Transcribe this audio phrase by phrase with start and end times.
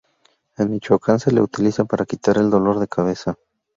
[0.57, 3.35] En Michoacán se le utiliza para quitar el dolor de cabeza.